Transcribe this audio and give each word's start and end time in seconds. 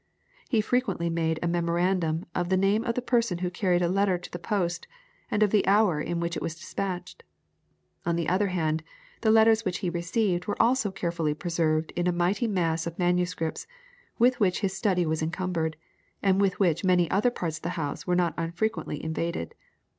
He 0.49 0.61
frequently 0.61 1.11
made 1.11 1.39
a 1.43 1.47
memorandum 1.47 2.25
of 2.33 2.49
the 2.49 2.57
name 2.57 2.83
of 2.85 2.95
the 2.95 3.03
person 3.03 3.37
who 3.37 3.51
carried 3.51 3.83
a 3.83 3.87
letter 3.87 4.17
to 4.17 4.31
the 4.31 4.39
post, 4.39 4.87
and 5.29 5.43
of 5.43 5.51
the 5.51 5.67
hour 5.67 6.01
in 6.01 6.19
which 6.19 6.35
it 6.35 6.41
was 6.41 6.55
despatched. 6.55 7.21
On 8.03 8.15
the 8.15 8.27
other 8.27 8.47
hand, 8.47 8.81
the 9.21 9.29
letters 9.29 9.63
which 9.63 9.77
he 9.85 9.91
received 9.91 10.47
were 10.47 10.59
also 10.59 10.89
carefully 10.89 11.35
preserved 11.35 11.93
in 11.95 12.07
a 12.07 12.11
mighty 12.11 12.47
mass 12.47 12.87
of 12.87 12.97
manuscripts, 12.97 13.67
with 14.17 14.39
which 14.39 14.61
his 14.61 14.75
study 14.75 15.05
was 15.05 15.21
encumbered, 15.21 15.77
and 16.23 16.41
with 16.41 16.59
which 16.59 16.83
many 16.83 17.07
other 17.11 17.29
parts 17.29 17.57
of 17.59 17.61
the 17.61 17.69
house 17.77 18.07
were 18.07 18.15
not 18.15 18.33
unfrequently 18.39 19.03
invaded. 19.03 19.53